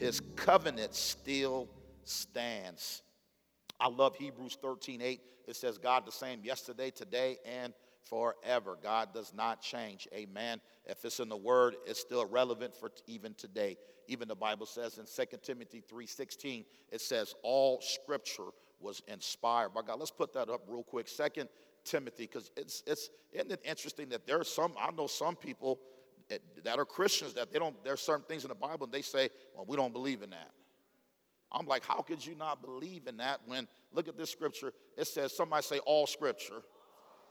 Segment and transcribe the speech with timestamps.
[0.00, 1.68] his covenant still
[2.04, 3.02] stands.
[3.78, 5.20] I love Hebrews 13 8.
[5.46, 7.74] It says, God the same yesterday, today, and
[8.08, 8.78] forever.
[8.82, 10.08] God does not change.
[10.14, 10.60] Amen.
[10.86, 13.76] If it's in the word, it's still relevant for even today.
[14.08, 18.48] Even the Bible says in 2 Timothy 3:16, it says, all scripture
[18.80, 19.98] was inspired by God.
[19.98, 21.08] Let's put that up real quick.
[21.08, 21.48] Second
[21.84, 25.78] Timothy, because it's it's isn't it interesting that there are some, I know some people
[26.64, 29.30] that are Christians that they don't, there's certain things in the Bible and they say,
[29.54, 30.50] well, we don't believe in that.
[31.52, 35.06] I'm like, how could you not believe in that when, look at this scripture, it
[35.06, 36.62] says, somebody say all scripture.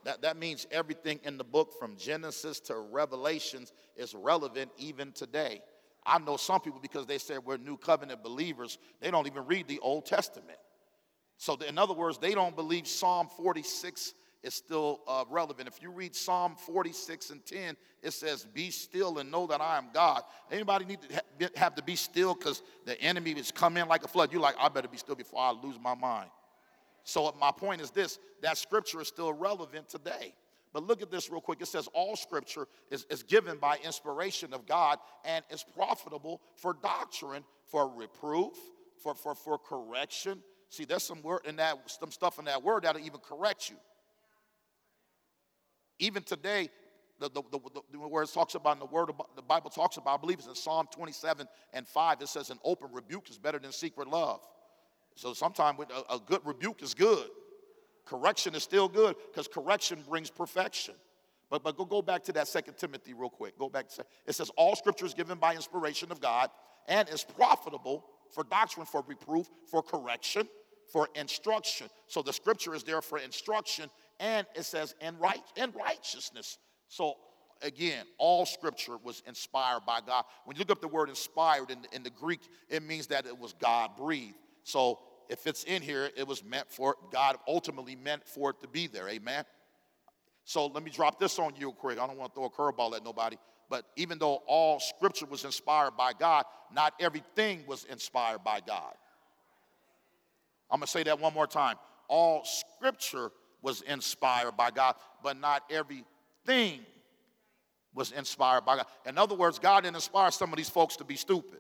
[0.05, 5.61] That, that means everything in the book from Genesis to Revelations is relevant even today.
[6.05, 9.67] I know some people because they say we're new covenant believers, they don't even read
[9.67, 10.57] the Old Testament.
[11.37, 15.67] So, in other words, they don't believe Psalm 46 is still uh, relevant.
[15.67, 19.77] If you read Psalm 46 and 10, it says, Be still and know that I
[19.77, 20.23] am God.
[20.51, 24.31] Anybody need to have to be still because the enemy is coming like a flood?
[24.31, 26.29] You're like, I better be still before I lose my mind.
[27.03, 30.33] So, my point is this that scripture is still relevant today.
[30.71, 31.61] But look at this real quick.
[31.61, 36.75] It says, All scripture is, is given by inspiration of God and is profitable for
[36.81, 38.53] doctrine, for reproof,
[39.01, 40.39] for, for, for correction.
[40.69, 43.77] See, there's some word in that, some stuff in that word that'll even correct you.
[45.99, 46.69] Even today,
[47.19, 50.21] the, the, the, where it talks about in the word, the Bible talks about, I
[50.21, 53.71] believe it's in Psalm 27 and 5, it says an open rebuke is better than
[53.71, 54.39] secret love.
[55.15, 57.27] So sometimes a, a good rebuke is good.
[58.05, 60.95] Correction is still good because correction brings perfection.
[61.49, 63.57] But, but go, go back to that Second Timothy real quick.
[63.57, 66.49] Go back to it says all scripture is given by inspiration of God
[66.87, 70.47] and is profitable for doctrine, for reproof, for correction,
[70.91, 71.87] for instruction.
[72.07, 73.89] So the scripture is there for instruction
[74.19, 76.57] and it says in right in righteousness.
[76.87, 77.15] So
[77.61, 80.23] again, all scripture was inspired by God.
[80.45, 83.37] When you look up the word inspired in, in the Greek, it means that it
[83.37, 84.35] was God breathed.
[84.63, 84.99] So
[85.29, 88.87] if it's in here, it was meant for God ultimately meant for it to be
[88.87, 89.07] there.
[89.09, 89.45] Amen.
[90.43, 91.99] So let me drop this on you real quick.
[91.99, 93.37] I don't want to throw a curveball at nobody.
[93.69, 98.93] But even though all scripture was inspired by God, not everything was inspired by God.
[100.71, 101.75] I'm going to say that one more time.
[102.07, 103.29] All scripture
[103.61, 106.81] was inspired by God, but not everything
[107.93, 108.85] was inspired by God.
[109.05, 111.59] In other words, God didn't inspire some of these folks to be stupid.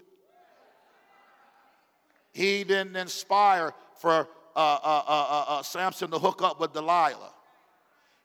[2.31, 7.33] He didn't inspire for uh, uh, uh, uh, uh Samson to hook up with Delilah.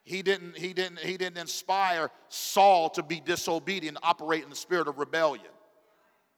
[0.04, 4.86] He didn't, he, didn't, he didn't inspire Saul to be disobedient, operate in the spirit
[4.86, 5.46] of rebellion.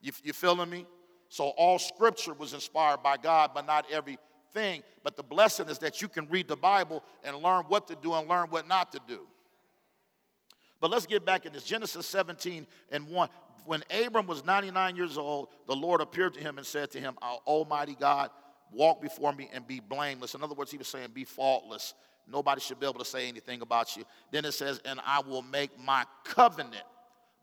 [0.01, 0.87] You, you feeling me?
[1.29, 4.19] So all scripture was inspired by God, but not every
[4.57, 4.83] thing.
[5.05, 8.15] But the blessing is that you can read the Bible and learn what to do
[8.15, 9.21] and learn what not to do.
[10.81, 13.29] But let's get back in this Genesis 17 and 1.
[13.67, 17.17] When Abram was 99 years old, the Lord appeared to him and said to him,
[17.47, 18.31] Almighty God,
[18.73, 20.35] walk before me and be blameless.
[20.35, 21.95] In other words, he was saying, be faultless.
[22.29, 24.05] Nobody should be able to say anything about you.
[24.33, 26.85] Then it says, and I will make my covenant.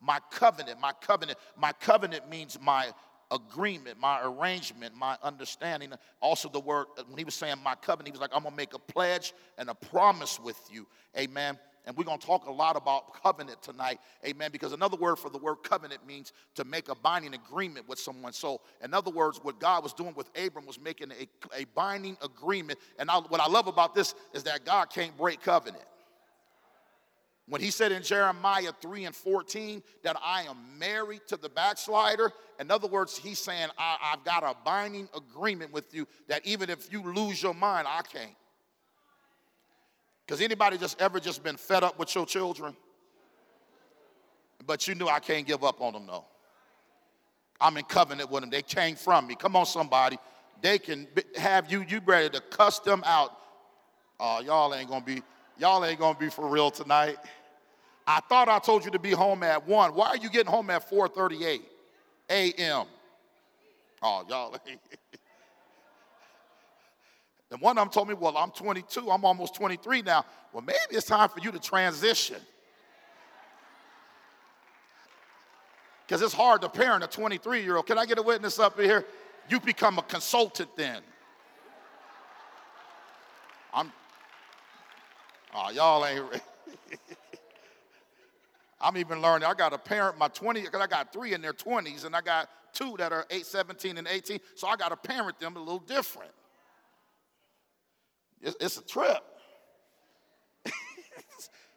[0.01, 1.38] My covenant, my covenant.
[1.57, 2.88] My covenant means my
[3.31, 5.91] agreement, my arrangement, my understanding.
[6.22, 8.57] Also, the word, when he was saying my covenant, he was like, I'm going to
[8.57, 10.88] make a pledge and a promise with you.
[11.17, 11.57] Amen.
[11.85, 14.00] And we're going to talk a lot about covenant tonight.
[14.25, 14.51] Amen.
[14.51, 18.31] Because another word for the word covenant means to make a binding agreement with someone.
[18.31, 22.17] So, in other words, what God was doing with Abram was making a, a binding
[22.23, 22.79] agreement.
[23.00, 25.83] And I, what I love about this is that God can't break covenant.
[27.47, 32.31] When he said in Jeremiah 3 and 14 that I am married to the backslider,
[32.59, 36.69] in other words, he's saying, I, have got a binding agreement with you that even
[36.69, 38.35] if you lose your mind, I can't.
[40.25, 42.75] Because anybody just ever just been fed up with your children?
[44.65, 46.23] But you knew I can't give up on them, though.
[47.59, 48.49] I'm in covenant with them.
[48.49, 49.35] They came from me.
[49.35, 50.17] Come on, somebody.
[50.61, 53.37] They can have you, you ready to cuss them out.
[54.17, 55.21] Oh, y'all ain't gonna be
[55.57, 57.17] Y'all ain't gonna be for real tonight.
[58.05, 59.95] I thought I told you to be home at 1.
[59.95, 61.61] Why are you getting home at 4:38
[62.29, 62.85] a.m.?
[64.01, 64.55] Oh, y'all.
[67.51, 70.25] and one of them told me, Well, I'm 22, I'm almost 23 now.
[70.51, 72.41] Well, maybe it's time for you to transition.
[76.06, 77.85] Because it's hard to parent a 23 year old.
[77.85, 79.06] Can I get a witness up here?
[79.49, 81.01] You become a consultant then.
[83.73, 83.91] I'm,
[85.53, 86.23] Oh, y'all ain't.
[86.23, 86.41] Ready.
[88.81, 89.47] I'm even learning.
[89.47, 92.21] I got a parent, my 20, because I got three in their 20s, and I
[92.21, 94.39] got two that are 8, 17, and 18.
[94.55, 96.31] So I got to parent them a little different.
[98.41, 99.23] It's, it's a trip.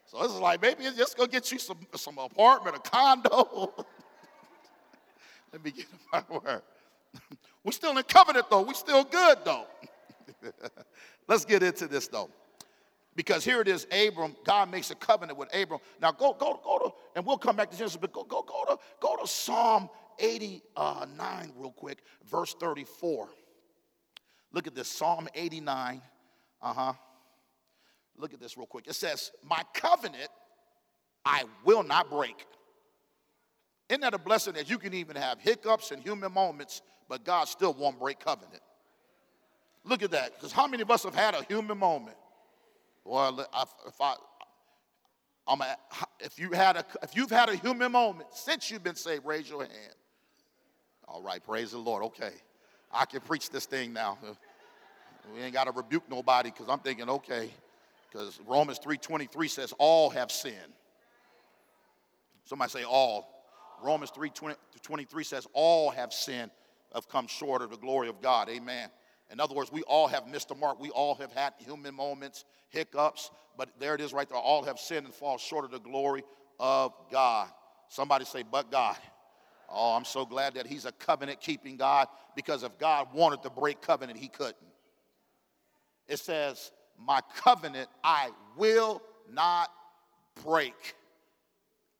[0.06, 2.81] so this is like, maybe it's just going to get you some, some apartment, a
[2.81, 3.72] condo.
[5.52, 6.62] Let me get my word.
[7.62, 8.62] We're still in covenant though.
[8.62, 9.64] We're still good though.
[11.29, 12.31] Let's get into this though.
[13.17, 15.81] Because here it is, Abram, God makes a covenant with Abram.
[16.01, 18.65] Now go, go, go to, and we'll come back to Genesis, but go, go, go
[18.69, 23.29] to, go to Psalm 89 real quick, verse 34.
[24.53, 26.03] Look at this, Psalm 89.
[26.63, 26.93] Uh-huh.
[28.19, 28.87] Look at this real quick.
[28.87, 30.29] It says, My covenant
[31.25, 32.47] I will not break.
[33.89, 37.49] Isn't that a blessing that you can even have hiccups and human moments, but God
[37.49, 38.63] still won't break covenant?
[39.85, 40.35] Look at that.
[40.35, 42.17] Because how many of us have had a human moment?
[43.06, 44.14] Well, if I,
[45.47, 45.76] I'm a,
[46.20, 49.49] if you had a, if you've had a human moment since you've been saved, raise
[49.49, 49.94] your hand.
[51.06, 52.03] All right, praise the Lord.
[52.05, 52.32] Okay,
[52.93, 54.19] I can preach this thing now.
[55.35, 57.50] We ain't got to rebuke nobody because I'm thinking, okay,
[58.08, 60.73] because Romans 3:23 says all have sinned.
[62.44, 63.29] Somebody say all.
[63.82, 64.31] Romans 3
[64.82, 66.50] 23 says, All have sinned,
[66.94, 68.49] have come short of the glory of God.
[68.49, 68.88] Amen.
[69.31, 70.81] In other words, we all have missed the mark.
[70.81, 74.38] We all have had human moments, hiccups, but there it is right there.
[74.38, 76.23] All have sinned and fall short of the glory
[76.61, 77.49] of God.
[77.88, 78.96] Somebody say, But God.
[79.69, 82.06] Oh, I'm so glad that He's a covenant keeping God
[82.37, 84.56] because if God wanted to break covenant, He couldn't.
[86.06, 89.02] It says, My covenant I will
[89.32, 89.70] not
[90.44, 90.94] break,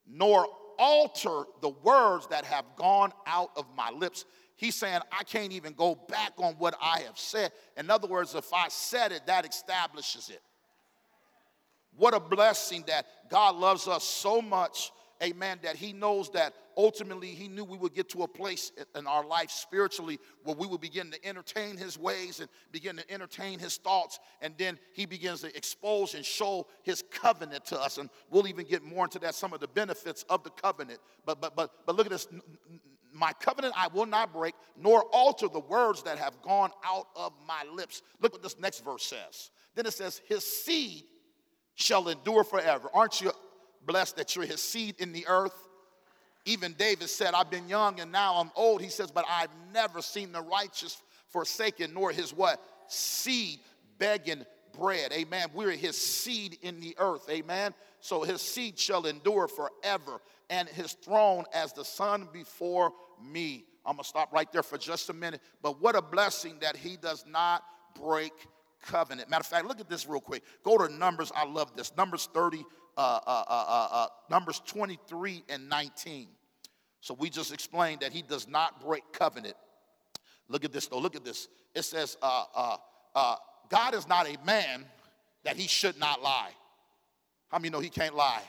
[0.07, 0.47] nor
[0.79, 4.25] alter the words that have gone out of my lips.
[4.57, 7.53] He's saying, I can't even go back on what I have said.
[7.77, 10.41] In other words, if I said it, that establishes it.
[11.97, 14.93] What a blessing that God loves us so much,
[15.23, 19.07] amen, that He knows that ultimately He knew we would get to a place in
[19.07, 23.59] our life spiritually where we would begin to entertain His ways and begin to entertain
[23.59, 24.21] His thoughts.
[24.43, 27.97] And then He begins to expose and show His covenant to us.
[27.99, 31.01] And we'll even get more into that, some of the benefits of the covenant.
[31.25, 32.29] But, but, but, but look at this.
[33.17, 37.33] My covenant I will not break, nor alter the words that have gone out of
[37.47, 38.03] my lips.
[38.21, 39.51] Look what this next verse says.
[39.75, 41.05] Then it says, His seed
[41.75, 42.89] shall endure forever.
[42.93, 43.33] Aren't you
[43.87, 45.67] blessed that you're His seed in the earth?
[46.47, 48.81] Even David said, I've been young and now I'm old.
[48.81, 52.63] He says, but I've never seen the righteous forsaken, nor his what?
[52.87, 53.59] Seed
[53.99, 54.47] begging
[54.79, 55.13] bread.
[55.13, 55.49] Amen.
[55.53, 57.29] We're his seed in the earth.
[57.29, 57.75] Amen.
[57.99, 62.93] So his seed shall endure forever, and his throne as the sun before
[63.23, 63.65] me.
[63.85, 65.41] I'm going to stop right there for just a minute.
[65.63, 67.63] But what a blessing that he does not
[68.01, 68.33] break
[68.83, 69.31] covenant.
[69.31, 70.43] Matter of fact, look at this real quick.
[70.63, 71.33] Go to Numbers.
[71.35, 71.97] I love this.
[71.97, 72.65] Numbers 30,
[72.97, 76.29] uh, uh, uh, uh, Numbers 23 and 19.
[77.01, 79.55] So we just explained that he does not break covenant.
[80.49, 80.99] Look at this though.
[80.99, 81.49] Look at this.
[81.75, 82.77] It says, uh, uh,
[83.15, 83.37] uh,
[83.69, 84.85] God is not a man
[85.45, 86.51] that he should not lie.
[87.49, 88.43] How many know he can't lie?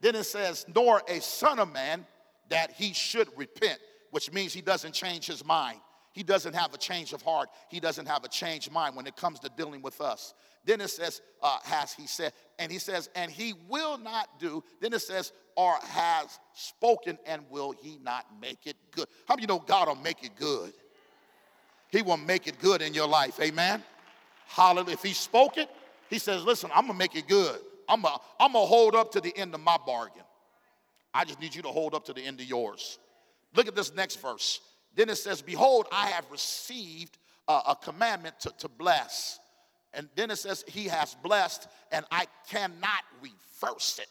[0.00, 2.06] Then it says, nor a son of man
[2.50, 3.78] that he should repent,
[4.10, 5.80] which means he doesn't change his mind.
[6.12, 7.48] He doesn't have a change of heart.
[7.68, 10.32] He doesn't have a changed mind when it comes to dealing with us.
[10.64, 14.62] Then it says, uh, has he said, and he says, and he will not do.
[14.80, 19.06] Then it says, or has spoken, and will he not make it good?
[19.26, 20.72] How do you know God will make it good?
[21.88, 23.40] He will make it good in your life.
[23.40, 23.82] Amen.
[24.46, 24.94] Hallelujah.
[24.94, 25.68] If he spoke it,
[26.08, 27.58] he says, listen, I'm gonna make it good.
[27.88, 30.22] I'm I'm gonna hold up to the end of my bargain.
[31.14, 32.98] I just need you to hold up to the end of yours.
[33.54, 34.60] Look at this next verse.
[34.96, 37.18] Then it says, Behold, I have received
[37.48, 39.38] a, a commandment to, to bless.
[39.92, 44.08] And then it says, He has blessed, and I cannot reverse it.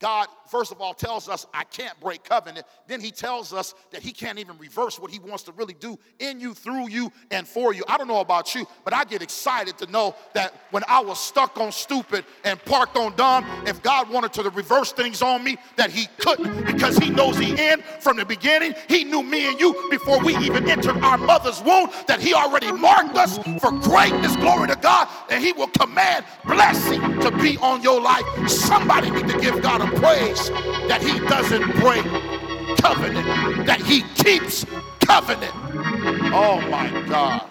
[0.00, 2.66] God, first of all, tells us I can't break covenant.
[2.88, 5.98] Then he tells us that he can't even reverse what he wants to really do
[6.18, 7.84] in you, through you, and for you.
[7.86, 11.20] I don't know about you, but I get excited to know that when I was
[11.20, 15.58] stuck on stupid and parked on dumb, if God wanted to reverse things on me,
[15.76, 18.74] that he couldn't because he knows the end from the beginning.
[18.88, 22.72] He knew me and you before we even entered our mother's womb, that he already
[22.72, 24.34] marked us for greatness.
[24.36, 28.24] Glory to God, and he will command blessing to be on your life.
[28.48, 30.50] Somebody need to give God a praise
[30.88, 32.04] that he doesn't break
[32.78, 34.64] covenant, that he keeps
[35.00, 35.52] covenant.
[36.32, 37.48] Oh my God.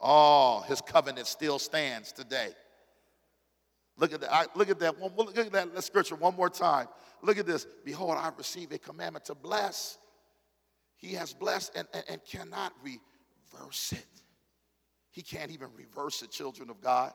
[0.00, 2.50] Oh, his covenant still stands today.
[3.96, 4.56] Look at that.
[4.56, 5.00] Look at that.
[5.16, 6.88] Look at that scripture one more time.
[7.22, 7.66] Look at this.
[7.84, 9.98] Behold, I receive a commandment to bless.
[10.96, 14.06] He has blessed and, and, and cannot reverse it.
[15.10, 17.12] He can't even reverse it, children of God.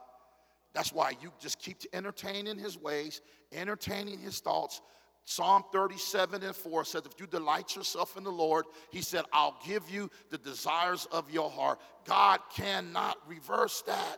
[0.74, 3.22] That's why you just keep entertaining his ways,
[3.52, 4.82] entertaining his thoughts.
[5.26, 9.60] Psalm 37 and 4 says, If you delight yourself in the Lord, he said, I'll
[9.66, 11.80] give you the desires of your heart.
[12.06, 14.18] God cannot reverse that.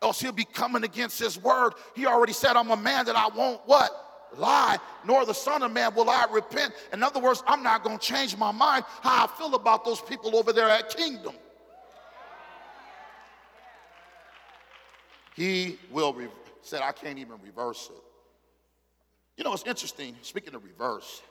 [0.00, 1.74] Else he'll be coming against his word.
[1.94, 3.90] He already said, I'm a man that I won't what?
[4.38, 6.74] lie, nor the Son of Man will I repent.
[6.92, 10.00] In other words, I'm not going to change my mind how I feel about those
[10.00, 11.34] people over there at Kingdom.
[15.34, 16.28] He will, re-
[16.62, 18.02] said, I can't even reverse it.
[19.36, 21.22] You know, it's interesting, speaking of reverse,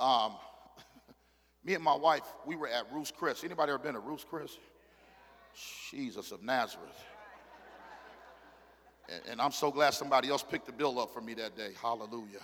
[0.00, 0.32] um,
[1.64, 3.44] me and my wife, we were at Ruth's Chris.
[3.44, 4.56] Anybody ever been to Ruth's Chris?
[5.90, 7.04] Jesus of Nazareth.
[9.08, 11.72] And, and I'm so glad somebody else picked the bill up for me that day.
[11.80, 12.40] Hallelujah.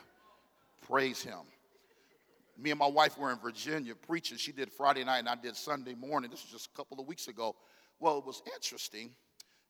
[0.86, 1.40] Praise him.
[2.58, 4.36] Me and my wife were in Virginia preaching.
[4.36, 6.30] She did Friday night and I did Sunday morning.
[6.30, 7.54] This was just a couple of weeks ago.
[8.00, 9.10] Well, it was interesting.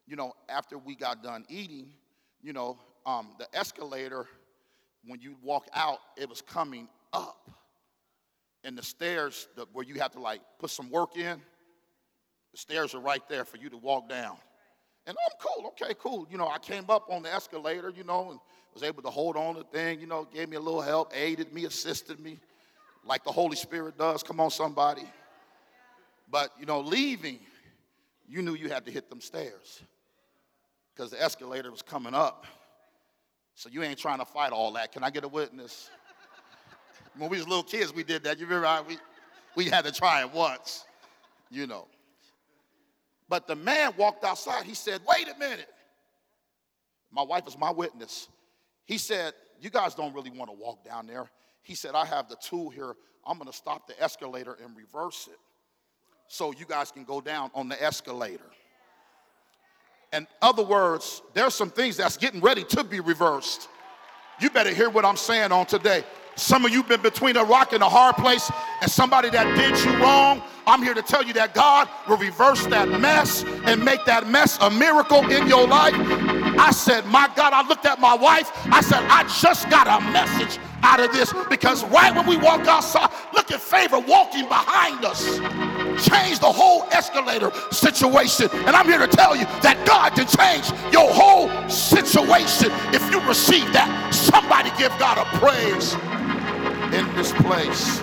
[0.08, 1.90] You know, after we got done eating,
[2.42, 4.26] you know, um, the escalator,
[5.06, 7.50] when you walk out, it was coming up.
[8.64, 11.40] And the stairs, the, where you have to like put some work in,
[12.52, 14.38] the stairs are right there for you to walk down.
[15.06, 16.26] And I'm cool, okay, cool.
[16.30, 18.40] You know, I came up on the escalator, you know, and
[18.72, 21.12] was able to hold on to the thing, you know, gave me a little help,
[21.14, 22.38] aided me, assisted me,
[23.04, 24.22] like the Holy Spirit does.
[24.22, 25.04] Come on, somebody.
[26.30, 27.40] But, you know, leaving,
[28.26, 29.82] you knew you had to hit them stairs
[30.98, 32.44] because the escalator was coming up.
[33.54, 34.90] So you ain't trying to fight all that.
[34.90, 35.90] Can I get a witness?
[37.16, 38.38] when we was little kids, we did that.
[38.38, 38.84] You remember?
[38.88, 38.98] We,
[39.54, 40.84] we had to try it once,
[41.50, 41.86] you know.
[43.28, 44.64] But the man walked outside.
[44.64, 45.68] He said, Wait a minute.
[47.12, 48.28] My wife is my witness.
[48.84, 51.30] He said, You guys don't really want to walk down there.
[51.62, 52.94] He said, I have the tool here.
[53.24, 55.38] I'm going to stop the escalator and reverse it
[56.26, 58.50] so you guys can go down on the escalator.
[60.12, 63.68] In other words, there's some things that's getting ready to be reversed.
[64.40, 66.04] You better hear what I'm saying on today.
[66.36, 68.50] Some of you been between a rock and a hard place,
[68.80, 70.40] and somebody that did you wrong.
[70.68, 74.56] I'm here to tell you that God will reverse that mess and make that mess
[74.60, 75.94] a miracle in your life.
[75.96, 78.52] I said, My God, I looked at my wife.
[78.66, 82.66] I said, I just got a message out of this because right when we walk
[82.66, 85.40] outside, look at favor walking behind us.
[86.00, 88.48] Change the whole escalator situation.
[88.66, 93.20] And I'm here to tell you that God can change your whole situation if you
[93.26, 94.14] receive that.
[94.14, 95.94] Somebody give God a praise
[96.94, 98.00] in this place.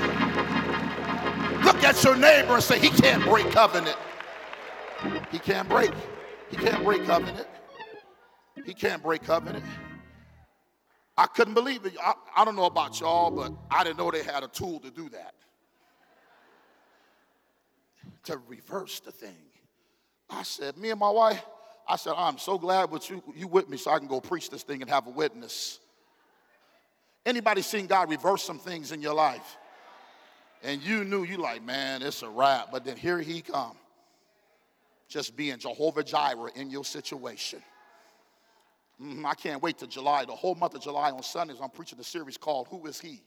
[1.63, 3.97] Look at your neighbor and say, He can't break covenant.
[5.31, 5.91] He can't break.
[6.49, 7.47] He can't break covenant.
[8.65, 9.63] He can't break covenant.
[11.17, 11.93] I couldn't believe it.
[12.03, 14.91] I, I don't know about y'all, but I didn't know they had a tool to
[14.91, 15.33] do that.
[18.25, 19.37] To reverse the thing.
[20.29, 21.43] I said, me and my wife,
[21.87, 24.49] I said, I'm so glad with you, you with me so I can go preach
[24.49, 25.79] this thing and have a witness.
[27.25, 29.57] Anybody seen God reverse some things in your life?
[30.63, 32.71] And you knew you like, man, it's a wrap.
[32.71, 33.75] But then here he come.
[35.07, 37.61] Just being Jehovah Jireh in your situation.
[38.99, 40.25] Mm, I can't wait till July.
[40.25, 43.21] The whole month of July on Sundays, I'm preaching a series called Who is He?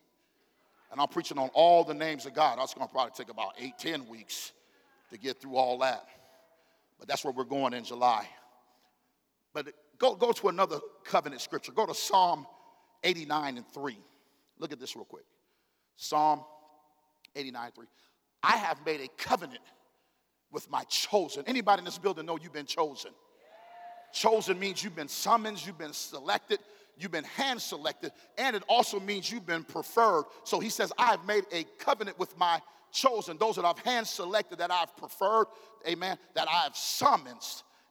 [0.91, 2.59] And I'm preaching on all the names of God.
[2.59, 4.53] That's to probably take about eight, ten weeks
[5.11, 6.07] to get through all that.
[6.99, 8.27] But that's where we're going in July.
[9.55, 11.73] But go, go to another covenant scripture.
[11.73, 12.47] Go to Psalm
[13.05, 13.99] 89 and 3.
[14.59, 15.25] Look at this real quick.
[15.97, 16.45] Psalm
[17.37, 17.87] 89 3.
[18.43, 19.63] I have made a covenant
[20.51, 21.45] with my chosen.
[21.47, 23.11] Anybody in this building know you've been chosen?
[24.13, 26.61] Chosen means you've been summoned, you've been selected,
[26.97, 30.25] you've been hand selected, and it also means you've been preferred.
[30.45, 32.61] So he says, I have made a covenant with my
[32.93, 35.47] chosen, those that I've hand selected, that I've preferred,
[35.87, 37.45] amen, that I have summoned.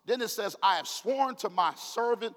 [0.06, 2.36] Then it says, I have sworn to my servant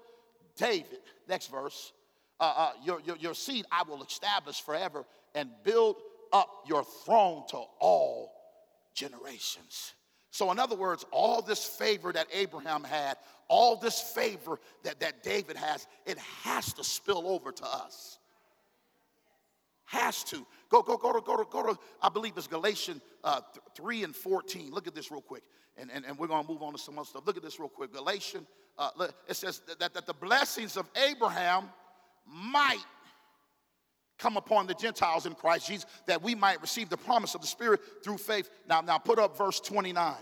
[0.57, 0.99] David.
[1.27, 1.93] Next verse
[2.41, 5.97] uh, uh, your, your, your seed I will establish forever and build
[6.33, 8.33] up your throne to all
[8.95, 9.93] generations.
[10.31, 15.23] So, in other words, all this favor that Abraham had, all this favor that, that
[15.23, 18.17] David has, it has to spill over to us.
[19.85, 20.45] Has to.
[20.71, 23.41] Go, go, go to, go to, go to, I believe it's Galatians uh,
[23.75, 24.71] 3 and 14.
[24.71, 25.43] Look at this real quick.
[25.77, 27.23] And, and, and we're going to move on to some other stuff.
[27.27, 27.93] Look at this real quick.
[27.93, 28.47] Galatians,
[28.77, 28.89] uh,
[29.27, 31.65] it says that, that the blessings of Abraham
[32.25, 32.83] might
[34.17, 37.47] come upon the Gentiles in Christ Jesus, that we might receive the promise of the
[37.47, 38.49] Spirit through faith.
[38.69, 40.15] Now, now put up verse 29.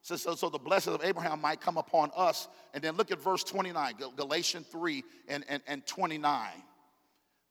[0.00, 2.48] So, so, so the blessing of Abraham might come upon us.
[2.72, 6.48] And then look at verse 29, Galatians 3 and, and, and 29.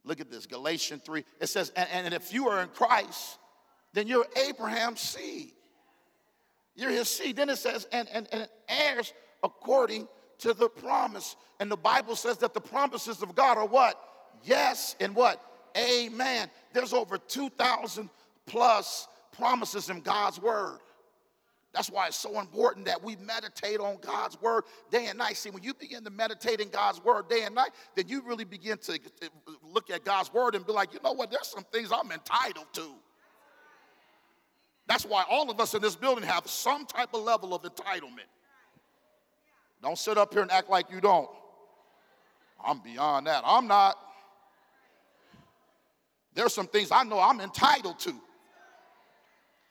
[0.06, 1.24] Look at this, Galatians 3.
[1.40, 3.38] It says, and, and if you are in Christ,
[3.94, 5.52] then you're Abraham's seed.
[6.76, 7.36] You're his seed.
[7.36, 10.08] Then it says, and, and, and heirs according
[10.40, 11.36] to the promise.
[11.60, 14.00] And the Bible says that the promises of God are what?
[14.44, 15.42] Yes, and what?
[15.78, 16.50] Amen.
[16.74, 18.10] There's over 2,000
[18.46, 19.08] plus
[19.38, 20.80] promises in God's word.
[21.74, 25.38] That's why it's so important that we meditate on God's word day and night.
[25.38, 28.44] See, when you begin to meditate in God's word day and night, then you really
[28.44, 29.00] begin to
[29.64, 32.68] look at God's word and be like, you know what, there's some things I'm entitled
[32.74, 32.92] to.
[34.86, 38.30] That's why all of us in this building have some type of level of entitlement.
[39.82, 41.30] Don't sit up here and act like you don't.
[42.64, 43.44] I'm beyond that.
[43.46, 43.98] I'm not.
[46.36, 48.14] There's some things I know I'm entitled to.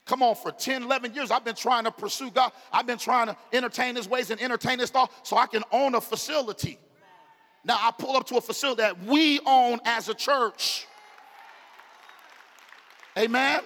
[0.05, 2.53] Come on, for 10, 11 years, I've been trying to pursue God.
[2.73, 5.95] I've been trying to entertain His ways and entertain His thought so I can own
[5.95, 6.79] a facility.
[7.65, 10.87] Now, I pull up to a facility that we own as a church.
[13.17, 13.61] Amen.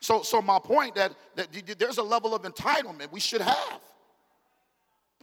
[0.00, 3.80] So, so my point that, that there's a level of entitlement we should have.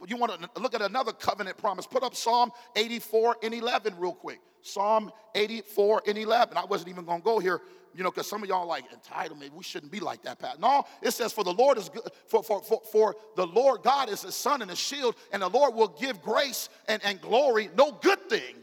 [0.06, 1.86] You want to look at another covenant promise.
[1.86, 4.40] Put up Psalm 84 and 11 real quick.
[4.62, 6.56] Psalm 84 and 11.
[6.56, 7.60] I wasn't even going to go here,
[7.94, 9.52] you know, because some of y'all like entitlement.
[9.52, 10.60] We shouldn't be like that, Pat.
[10.60, 14.08] No, it says, for the Lord is good, for, for, for, for the Lord God
[14.08, 17.70] is a sun and a shield, and the Lord will give grace and, and glory.
[17.76, 18.56] No good thing.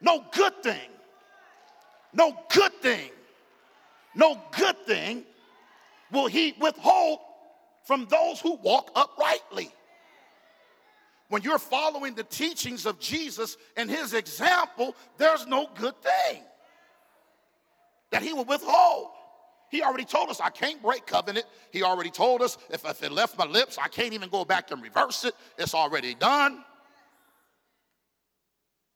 [0.00, 0.90] No good thing.
[2.12, 3.10] No good thing.
[4.14, 5.24] No good thing
[6.10, 7.20] will he withhold
[7.84, 9.70] from those who walk uprightly.
[11.28, 16.42] When you're following the teachings of Jesus and his example, there's no good thing
[18.10, 19.10] that he will withhold.
[19.70, 21.44] He already told us I can't break covenant.
[21.70, 24.70] He already told us if, if it left my lips, I can't even go back
[24.70, 25.34] and reverse it.
[25.58, 26.64] It's already done.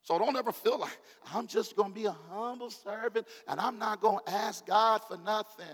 [0.01, 0.97] So don't ever feel like
[1.33, 5.01] I'm just going to be a humble servant and I'm not going to ask God
[5.07, 5.65] for nothing.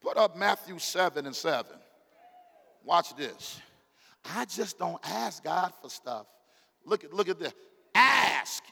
[0.00, 1.72] Put up Matthew 7 and 7.
[2.84, 3.60] Watch this.
[4.24, 6.26] I just don't ask God for stuff.
[6.84, 7.52] Look at look at this.
[7.94, 8.62] Ask.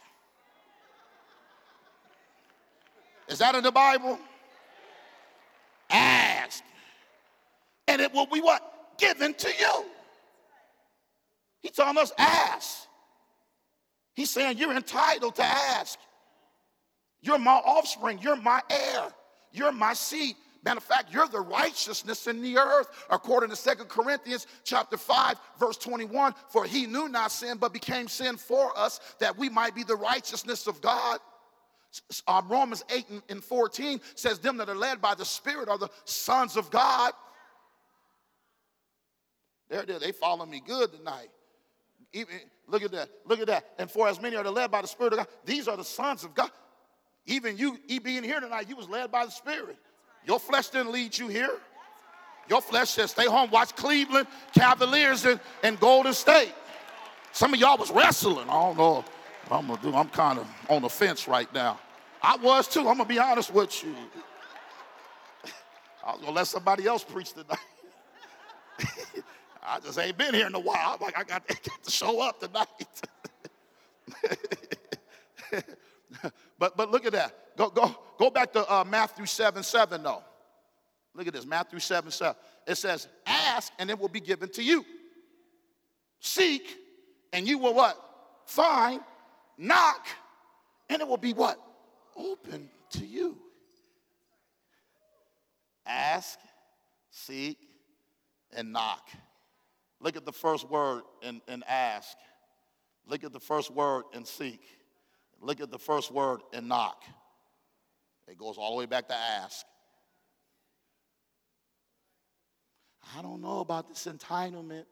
[3.28, 4.18] Is that in the Bible?
[5.90, 6.62] Ask.
[7.86, 8.96] And it will be what?
[8.98, 9.84] Given to you.
[11.60, 12.86] He's telling us ask.
[14.14, 15.98] He's saying you're entitled to ask.
[17.20, 18.18] You're my offspring.
[18.20, 19.12] You're my heir.
[19.52, 20.36] You're my seed.
[20.64, 25.36] Matter of fact, you're the righteousness in the earth, according to Second Corinthians chapter 5,
[25.58, 26.34] verse 21.
[26.48, 29.96] For he knew not sin, but became sin for us, that we might be the
[29.96, 31.20] righteousness of God.
[32.26, 35.88] Uh, Romans 8 and 14 says, Them that are led by the Spirit are the
[36.04, 37.12] sons of God.
[39.68, 40.00] There it is.
[40.00, 41.28] They follow me good tonight.
[42.12, 42.34] Even,
[42.66, 43.10] look at that.
[43.26, 43.64] Look at that.
[43.78, 46.24] And for as many are led by the Spirit of God, these are the sons
[46.24, 46.50] of God.
[47.26, 49.76] Even you, being here tonight, you was led by the Spirit.
[50.28, 51.58] Your flesh didn't lead you here.
[52.48, 56.52] Your flesh said, stay home, watch Cleveland, Cavaliers, and, and Golden State.
[57.32, 58.48] Some of y'all was wrestling.
[58.48, 59.04] I don't know
[59.50, 59.94] I'm gonna do.
[59.94, 61.80] I'm kind of on the fence right now.
[62.22, 62.80] I was too.
[62.80, 63.94] I'm gonna be honest with you.
[66.04, 67.58] I was gonna let somebody else preach tonight.
[69.62, 70.96] I just ain't been here in a while.
[70.98, 72.66] I'm like, I got, got to show up tonight.
[76.58, 77.56] but but look at that.
[77.56, 80.22] Go go go back to uh, Matthew 7 7 though.
[81.14, 82.36] Look at this, Matthew 7 7.
[82.66, 84.84] It says, ask and it will be given to you.
[86.20, 86.76] Seek
[87.32, 87.98] and you will what?
[88.46, 89.00] Find.
[89.56, 90.06] Knock
[90.88, 91.58] and it will be what?
[92.16, 93.36] Open to you.
[95.86, 96.38] Ask,
[97.10, 97.58] seek,
[98.54, 99.08] and knock.
[100.00, 102.16] Look at the first word in, in ask.
[103.06, 104.60] Look at the first word in seek.
[105.40, 107.02] Look at the first word in knock.
[108.26, 109.64] It goes all the way back to ask.
[113.16, 114.84] I don't know about this entitlement.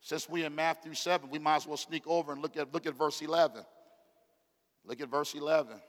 [0.00, 2.86] Since we're in Matthew 7, we might as well sneak over and look at, look
[2.86, 3.62] at verse 11.
[4.84, 5.80] Look at verse 11.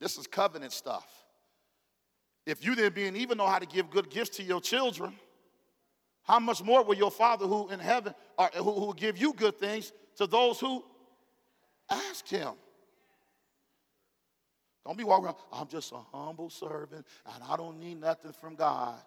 [0.00, 1.06] This is covenant stuff.
[2.46, 5.14] If you then being even know how to give good gifts to your children,
[6.22, 9.32] how much more will your Father who in heaven, or who, who will give you
[9.32, 10.82] good things to those who
[11.90, 12.52] ask him?
[14.84, 18.54] Don't be walking around, I'm just a humble servant and I don't need nothing from
[18.54, 18.98] God.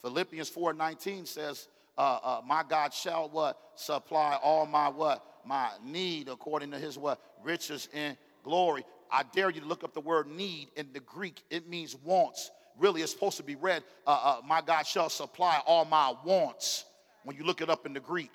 [0.00, 6.28] Philippians 4:19 says, uh, uh, "My God shall what supply all my what my need
[6.28, 10.28] according to His what riches in glory." I dare you to look up the word
[10.28, 11.42] need in the Greek.
[11.50, 12.50] It means wants.
[12.76, 16.84] Really, it's supposed to be read, uh, uh "My God shall supply all my wants."
[17.24, 18.30] When you look it up in the Greek,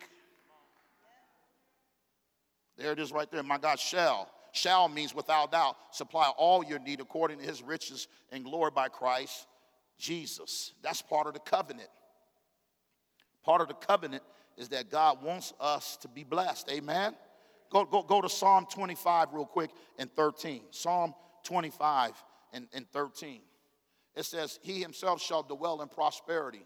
[2.78, 3.44] there it is right there.
[3.44, 4.30] My God shall.
[4.52, 8.88] Shall means without doubt supply all your need according to his riches and glory by
[8.88, 9.48] Christ
[9.98, 10.74] Jesus.
[10.82, 11.90] That's part of the covenant.
[13.44, 14.24] Part of the covenant
[14.58, 16.70] is that God wants us to be blessed.
[16.72, 17.16] Amen.
[17.72, 20.62] Go, go, go to Psalm 25 real quick and 13.
[20.70, 22.12] Psalm 25
[22.54, 23.42] and, and 13.
[24.16, 26.66] It says, He himself shall dwell in prosperity,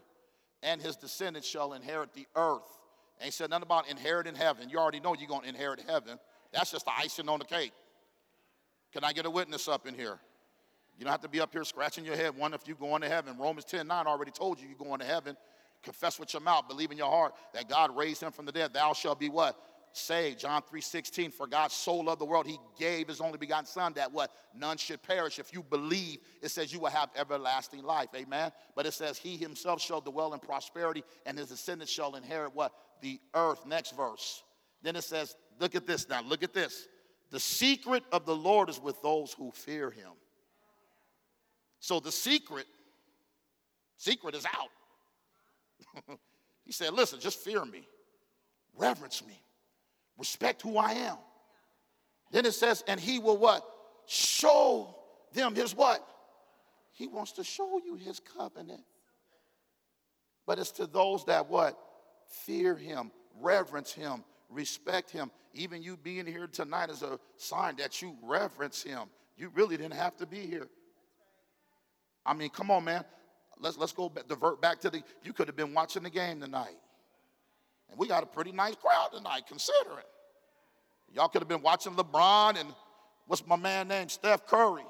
[0.62, 2.77] and his descendants shall inherit the earth.
[3.18, 4.68] And he said nothing about inheriting heaven.
[4.68, 6.18] You already know you're going to inherit heaven.
[6.52, 7.72] That's just the icing on the cake.
[8.92, 10.18] Can I get a witness up in here?
[10.98, 12.36] You don't have to be up here scratching your head.
[12.36, 13.36] One, if you're going to heaven.
[13.38, 15.36] Romans 10 9 already told you you're going to heaven.
[15.82, 18.72] Confess with your mouth, believe in your heart that God raised him from the dead.
[18.72, 19.56] Thou shalt be what?
[19.92, 20.40] Saved.
[20.40, 24.12] John 3:16, For God so loved the world, he gave his only begotten Son that
[24.12, 24.32] what?
[24.54, 25.38] None should perish.
[25.38, 28.08] If you believe, it says you will have everlasting life.
[28.14, 28.52] Amen.
[28.74, 32.72] But it says, He himself shall dwell in prosperity, and his descendants shall inherit what?
[33.00, 33.66] The earth.
[33.66, 34.42] Next verse.
[34.82, 36.22] Then it says, Look at this now.
[36.22, 36.86] Look at this.
[37.30, 40.12] The secret of the Lord is with those who fear him.
[41.80, 42.66] So the secret,
[43.96, 46.18] secret is out.
[46.64, 47.86] he said, listen, just fear me,
[48.76, 49.40] reverence me,
[50.18, 51.16] respect who I am.
[52.30, 53.64] Then it says, and he will what?
[54.06, 54.94] Show
[55.32, 56.06] them his what?
[56.92, 58.82] He wants to show you his covenant.
[60.46, 61.78] But it's to those that what?
[62.26, 65.30] Fear him, reverence him, respect him.
[65.54, 69.08] Even you being here tonight is a sign that you reverence him.
[69.36, 70.68] You really didn't have to be here.
[72.26, 73.04] I mean, come on, man.
[73.60, 76.40] Let's, let's go back, divert back to the, you could have been watching the game
[76.40, 76.76] tonight.
[77.90, 80.04] And we got a pretty nice crowd tonight, considering.
[81.12, 82.68] Y'all could have been watching LeBron and
[83.26, 84.84] what's my man named Steph Curry.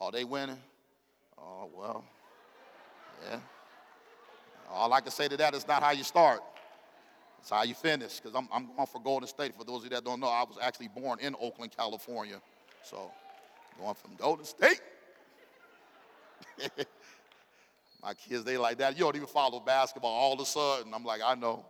[0.00, 0.58] Are they winning?
[1.38, 2.04] Oh, well,
[3.28, 3.38] yeah.
[4.70, 6.40] All I can say to that is not how you start.
[7.40, 9.54] It's how you finish, because I'm, I'm going for Golden State.
[9.54, 12.40] For those of you that don't know, I was actually born in Oakland, California.
[12.82, 13.10] So,
[13.78, 14.80] going from Golden State
[18.04, 18.98] My kids, they like that.
[18.98, 20.92] You don't even follow basketball all of a sudden.
[20.92, 21.64] I'm like, I know.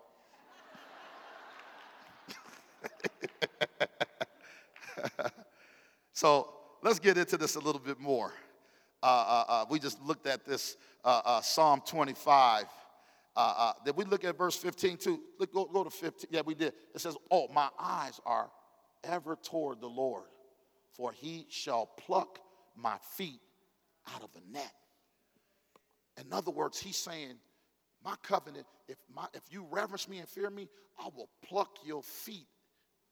[6.12, 8.32] so let's get into this a little bit more.
[9.00, 12.64] Uh, uh, uh, we just looked at this uh, uh, Psalm 25.
[13.36, 15.20] Uh, did we look at verse 15 too?
[15.38, 16.30] Look, go, go to 15.
[16.32, 16.72] Yeah, we did.
[16.96, 18.50] It says, Oh, my eyes are
[19.04, 20.24] ever toward the Lord,
[20.94, 22.40] for he shall pluck
[22.74, 23.40] my feet
[24.12, 24.72] out of a net.
[26.20, 27.34] In other words, he's saying,
[28.04, 32.02] My covenant, if, my, if you reverence me and fear me, I will pluck your
[32.02, 32.46] feet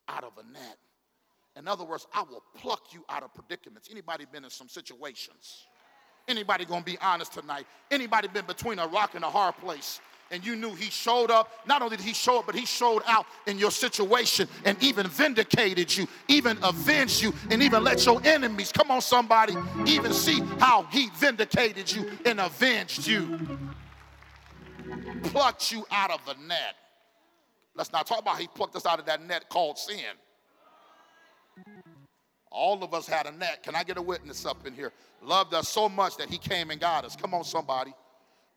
[0.07, 0.77] out of a net.
[1.55, 3.89] In other words, I will pluck you out of predicaments.
[3.91, 5.67] Anybody been in some situations?
[6.27, 7.67] Anybody gonna be honest tonight?
[7.91, 9.99] Anybody been between a rock and a hard place?
[10.33, 11.51] And you knew he showed up.
[11.67, 15.07] Not only did he show up, but he showed out in your situation and even
[15.07, 19.53] vindicated you, even avenged you, and even let your enemies, come on, somebody,
[19.85, 23.39] even see how he vindicated you and avenged you.
[25.25, 26.75] Plucked you out of the net.
[27.75, 30.17] Let's not talk about he plucked us out of that net called sin.
[32.49, 33.61] All of us had a net.
[33.63, 34.91] Can I get a witness up in here?
[35.21, 37.15] Loved us so much that he came and got us.
[37.15, 37.93] Come on, somebody.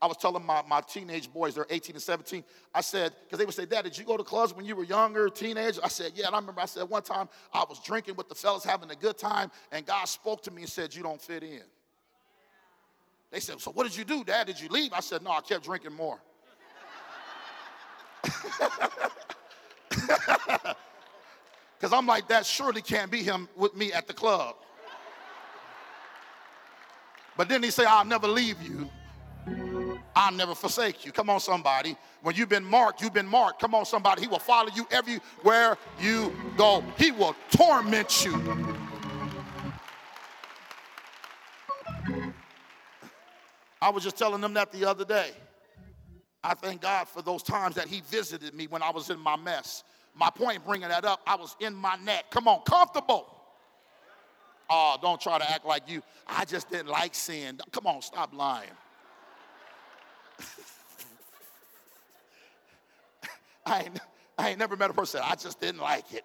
[0.00, 3.46] I was telling my, my teenage boys, they're 18 and 17, I said, because they
[3.46, 5.78] would say, Dad, did you go to clubs when you were younger, teenage?
[5.82, 6.26] I said, Yeah.
[6.26, 8.94] And I remember I said, one time I was drinking with the fellas, having a
[8.94, 11.62] good time, and God spoke to me and said, You don't fit in.
[13.30, 14.46] They said, So what did you do, Dad?
[14.46, 14.92] Did you leave?
[14.92, 16.18] I said, No, I kept drinking more.
[21.78, 24.56] Because I'm like, That surely can't be him with me at the club.
[27.36, 28.88] But then he said, I'll never leave you.
[30.18, 31.12] I'll never forsake you.
[31.12, 31.94] Come on, somebody.
[32.22, 33.60] When you've been marked, you've been marked.
[33.60, 34.22] Come on, somebody.
[34.22, 38.66] He will follow you everywhere you go, He will torment you.
[43.82, 45.32] I was just telling them that the other day.
[46.42, 49.36] I thank God for those times that He visited me when I was in my
[49.36, 49.84] mess.
[50.14, 52.30] My point bringing that up, I was in my net.
[52.30, 53.26] Come on, comfortable.
[54.70, 56.02] Oh, don't try to act like you.
[56.26, 57.60] I just didn't like sin.
[57.70, 58.70] Come on, stop lying.
[63.66, 64.00] I ain't,
[64.38, 66.24] I ain't never met a person that I just didn't like it.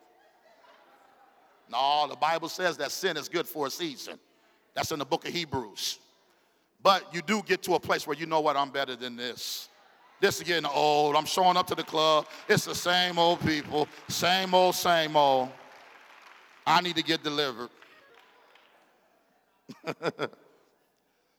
[1.70, 4.20] No, the Bible says that sin is good for a season.
[4.76, 6.00] That's in the book of Hebrews.
[6.84, 9.70] But you do get to a place where you know what, I'm better than this.
[10.20, 11.16] This is getting old.
[11.16, 12.28] I'm showing up to the club.
[12.48, 15.50] It's the same old people, same old, same old.
[16.66, 17.70] I need to get delivered.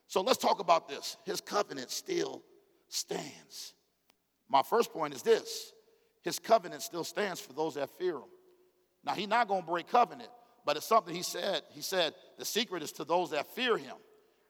[0.09, 1.17] so let's talk about this.
[1.25, 2.43] His covenant still
[2.89, 3.75] stands.
[4.49, 5.72] My first point is this
[6.23, 8.31] his covenant still stands for those that fear him.
[9.05, 10.31] Now, he's not going to break covenant,
[10.65, 11.63] but it's something he said.
[11.71, 13.97] He said, the secret is to those that fear him.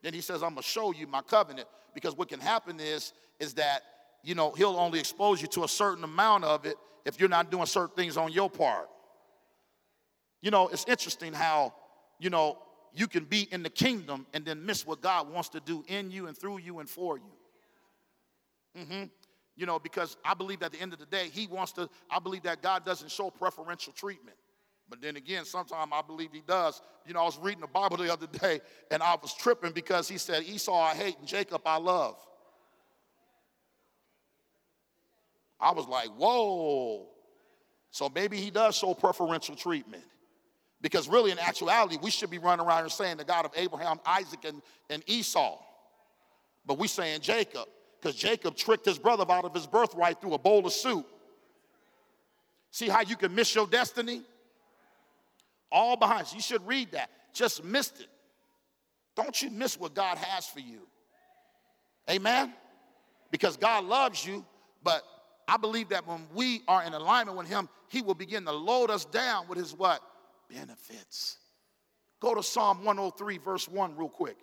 [0.03, 3.13] Then he says, I'm going to show you my covenant because what can happen is,
[3.39, 3.81] is that,
[4.23, 7.49] you know, he'll only expose you to a certain amount of it if you're not
[7.49, 8.89] doing certain things on your part.
[10.41, 11.73] You know, it's interesting how,
[12.19, 12.57] you know,
[12.93, 16.11] you can be in the kingdom and then miss what God wants to do in
[16.11, 17.31] you and through you and for you.
[18.77, 19.03] Mm-hmm.
[19.55, 22.19] You know, because I believe at the end of the day, He wants to, I
[22.19, 24.37] believe that God doesn't show preferential treatment.
[24.89, 26.81] But then again, sometimes I believe He does.
[27.05, 28.61] You know, I was reading the Bible the other day
[28.91, 32.17] and I was tripping because He said, Esau I hate and Jacob I love.
[35.59, 37.07] I was like, whoa.
[37.91, 40.03] So maybe He does show preferential treatment.
[40.81, 44.01] Because really, in actuality, we should be running around and saying the God of Abraham,
[44.05, 45.57] Isaac, and, and Esau.
[46.65, 47.67] But we saying Jacob,
[48.03, 51.07] because Jacob tricked his brother out of his birthright through a bowl of soup.
[52.69, 54.23] See how you can miss your destiny?
[55.71, 56.27] All behind.
[56.33, 57.09] You should read that.
[57.33, 58.07] Just missed it.
[59.15, 60.81] Don't you miss what God has for you.
[62.09, 62.53] Amen?
[63.31, 64.45] Because God loves you,
[64.83, 65.03] but
[65.47, 68.89] I believe that when we are in alignment with Him, He will begin to load
[68.89, 70.01] us down with His what?
[70.49, 71.37] benefits.
[72.19, 74.37] Go to Psalm 103, verse 1, real quick.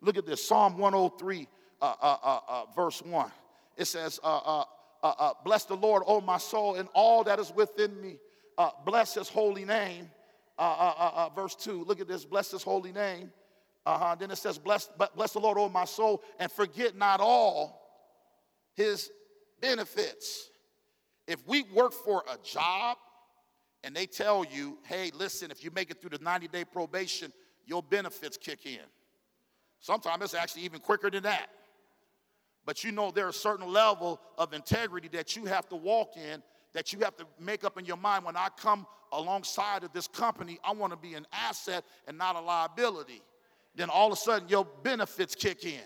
[0.00, 3.30] Look at this Psalm 103, uh, uh, uh, uh, Uh, uh, uh, verse 1.
[3.76, 4.64] It says, uh,
[5.02, 8.16] uh, Bless the Lord, O my soul, and all that is within me.
[8.86, 10.10] bless his holy name.
[11.36, 12.24] verse 2, look at this.
[12.24, 13.30] Bless his holy name.
[13.84, 14.14] Uh-huh.
[14.18, 17.82] Then it says, bless, bless the Lord, O my soul, and forget not all
[18.72, 19.10] his
[19.60, 20.48] benefits.
[21.28, 22.96] If we work for a job,
[23.82, 27.30] and they tell you, hey, listen, if you make it through the 90 day probation,
[27.66, 28.78] your benefits kick in.
[29.80, 31.50] Sometimes it's actually even quicker than that.
[32.66, 36.42] But you know, there's a certain level of integrity that you have to walk in,
[36.72, 38.24] that you have to make up in your mind.
[38.24, 42.36] When I come alongside of this company, I want to be an asset and not
[42.36, 43.22] a liability.
[43.74, 45.80] Then all of a sudden, your benefits kick in.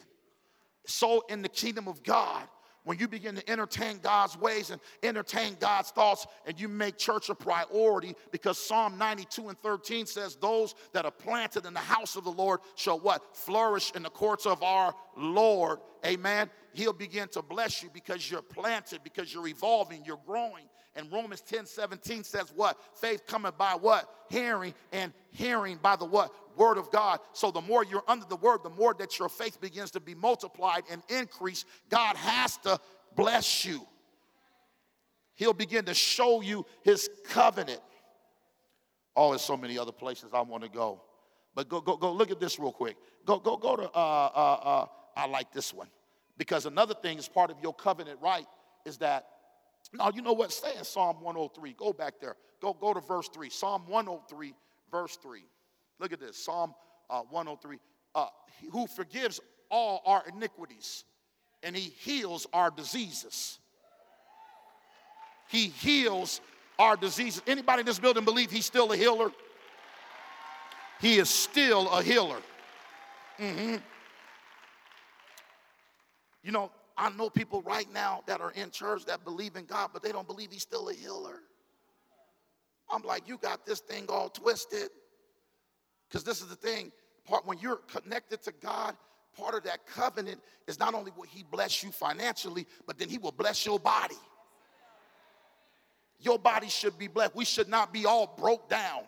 [0.86, 2.48] So, in the kingdom of God,
[2.88, 7.28] when you begin to entertain God's ways and entertain God's thoughts, and you make church
[7.28, 12.16] a priority, because Psalm 92 and 13 says, Those that are planted in the house
[12.16, 13.36] of the Lord shall what?
[13.36, 15.80] Flourish in the courts of our Lord.
[16.06, 16.48] Amen.
[16.72, 20.64] He'll begin to bless you because you're planted, because you're evolving, you're growing.
[20.96, 22.78] And Romans 10 17 says what?
[22.94, 24.08] Faith coming by what?
[24.30, 26.32] Hearing, and hearing by the what?
[26.58, 27.20] Word of God.
[27.32, 30.14] So the more you're under the word, the more that your faith begins to be
[30.14, 31.64] multiplied and increase.
[31.88, 32.78] God has to
[33.16, 33.86] bless you.
[35.34, 37.80] He'll begin to show you his covenant.
[39.14, 41.00] Oh, there's so many other places I want to go.
[41.54, 42.96] But go, go, go look at this real quick.
[43.24, 45.88] Go, go, go to, uh, uh, uh, I like this one.
[46.36, 48.46] Because another thing is part of your covenant right
[48.84, 49.26] is that,
[49.92, 50.52] now you know what?
[50.52, 51.74] Stay in Psalm 103.
[51.74, 52.36] Go back there.
[52.60, 53.50] Go, go to verse 3.
[53.50, 54.54] Psalm 103,
[54.90, 55.42] verse 3.
[55.98, 56.74] Look at this Psalm
[57.10, 57.78] uh, 103.
[58.14, 58.26] Uh,
[58.72, 61.04] who forgives all our iniquities
[61.62, 63.58] and he heals our diseases.
[65.48, 66.40] He heals
[66.78, 67.42] our diseases.
[67.46, 69.30] Anybody in this building believe he's still a healer?
[71.00, 72.38] He is still a healer.
[73.38, 73.76] Mm-hmm.
[76.42, 79.90] You know, I know people right now that are in church that believe in God,
[79.92, 81.40] but they don't believe he's still a healer.
[82.90, 84.90] I'm like, you got this thing all twisted.
[86.08, 86.92] Because this is the thing,
[87.24, 88.96] part when you're connected to God,
[89.36, 93.18] part of that covenant is not only will He bless you financially, but then He
[93.18, 94.16] will bless your body.
[96.20, 97.36] Your body should be blessed.
[97.36, 99.02] We should not be all broke down.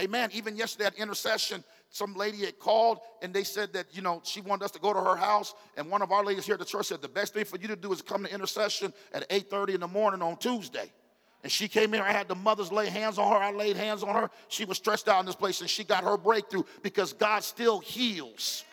[0.00, 0.30] Amen.
[0.32, 4.40] Even yesterday at intercession, some lady had called and they said that, you know, she
[4.40, 5.54] wanted us to go to her house.
[5.76, 7.68] And one of our ladies here at the church said, the best thing for you
[7.68, 10.90] to do is come to intercession at 8.30 in the morning on Tuesday.
[11.42, 12.02] And she came here.
[12.02, 13.38] I had the mothers lay hands on her.
[13.38, 14.30] I laid hands on her.
[14.48, 17.80] She was stressed out in this place and she got her breakthrough because God still
[17.80, 18.64] heals.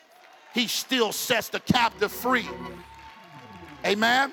[0.54, 2.48] He still sets the captive free.
[3.84, 4.32] Amen.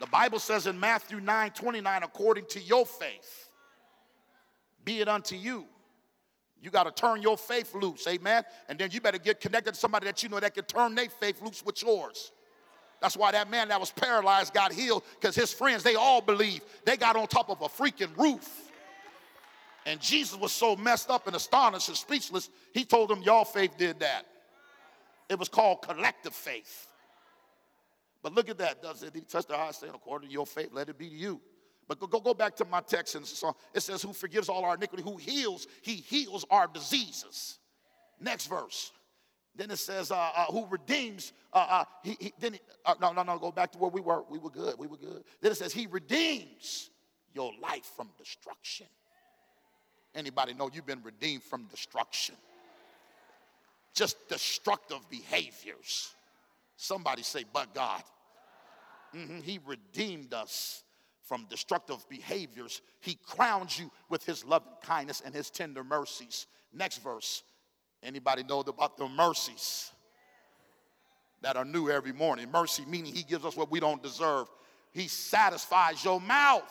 [0.00, 3.50] The Bible says in Matthew 9 29, according to your faith,
[4.84, 5.66] be it unto you.
[6.60, 8.44] You got to turn your faith loose, amen?
[8.68, 11.08] And then you better get connected to somebody that you know that can turn their
[11.08, 12.32] faith loose with yours.
[13.02, 16.60] That's why that man that was paralyzed got healed because his friends, they all believe.
[16.84, 18.70] They got on top of a freaking roof.
[19.84, 23.76] And Jesus was so messed up and astonished and speechless, he told them, Y'all faith
[23.76, 24.22] did that.
[25.28, 26.86] It was called collective faith.
[28.22, 28.80] But look at that.
[28.80, 29.12] Does it?
[29.12, 31.40] He touched their eyes, saying, According to your faith, let it be to you.
[31.88, 34.64] But go, go, go back to my text and so it says, Who forgives all
[34.64, 37.58] our iniquity, who heals, he heals our diseases.
[38.20, 38.92] Next verse.
[39.54, 43.22] Then it says, uh, uh, who redeems, uh, uh he, he, then, uh, no, no,
[43.22, 44.22] no, go back to where we were.
[44.30, 45.24] We were good, we were good.
[45.40, 46.90] Then it says, he redeems
[47.34, 48.86] your life from destruction.
[50.14, 52.34] Anybody know you've been redeemed from destruction?
[53.94, 56.14] Just destructive behaviors.
[56.76, 58.02] Somebody say, but God.
[59.14, 59.40] Mm-hmm.
[59.40, 60.82] He redeemed us
[61.24, 62.80] from destructive behaviors.
[63.00, 66.46] He crowns you with his loving kindness and his tender mercies.
[66.72, 67.42] Next verse.
[68.02, 69.92] Anybody know about the mercies
[71.40, 72.50] that are new every morning?
[72.50, 74.48] Mercy meaning he gives us what we don't deserve.
[74.92, 76.70] He satisfies your mouth.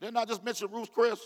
[0.00, 1.18] Didn't I just mention Ruth Chris?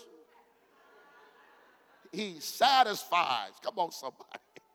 [2.11, 3.51] He satisfies.
[3.63, 4.23] Come on, somebody.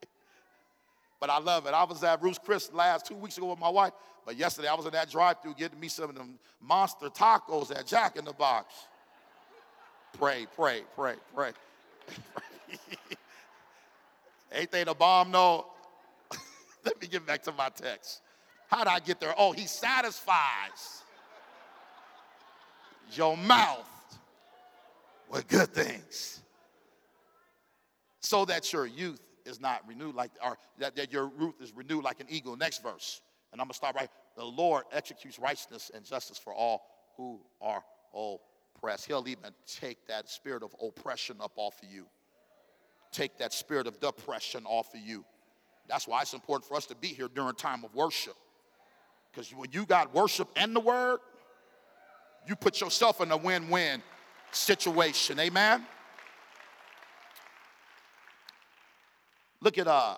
[1.21, 1.75] but I love it.
[1.75, 3.93] I was at Ruth's Chris last two weeks ago with my wife,
[4.25, 7.87] but yesterday I was in that drive-through getting me some of them monster tacos at
[7.87, 8.73] Jack in the Box.
[10.19, 11.53] Pray, pray, pray, pray.
[14.53, 15.31] Ain't they the bomb?
[15.31, 15.67] No.
[16.85, 18.21] Let me get back to my text.
[18.69, 19.35] How did I get there?
[19.37, 21.03] Oh, he satisfies
[23.13, 23.89] your mouth
[25.31, 26.41] with good things
[28.21, 32.03] so that your youth is not renewed like, or that, that your youth is renewed
[32.03, 32.57] like an eagle.
[32.57, 33.23] Next verse.
[33.53, 34.11] And I'm to start right.
[34.37, 36.83] The Lord executes righteousness and justice for all
[37.17, 37.83] who are
[38.15, 39.07] oppressed.
[39.07, 42.07] He'll even take that spirit of oppression up off of you,
[43.13, 45.25] take that spirit of depression off of you.
[45.89, 48.35] That's why it's important for us to be here during time of worship.
[49.31, 51.19] Because when you got worship and the word,
[52.47, 54.03] you put yourself in a win win
[54.51, 55.39] situation.
[55.39, 55.85] Amen?
[59.61, 60.17] Look at uh,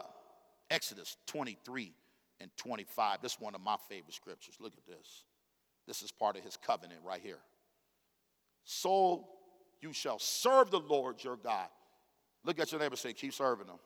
[0.70, 1.92] Exodus 23
[2.40, 3.22] and 25.
[3.22, 4.54] This is one of my favorite scriptures.
[4.60, 5.24] Look at this.
[5.86, 7.38] This is part of his covenant right here.
[8.64, 9.26] So
[9.80, 11.68] you shall serve the Lord your God.
[12.44, 13.78] Look at your neighbor say, keep serving them.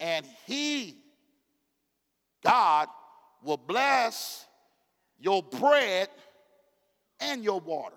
[0.00, 0.96] And he,
[2.44, 2.88] God,
[3.42, 4.46] will bless
[5.18, 6.08] your bread
[7.20, 7.96] and your water.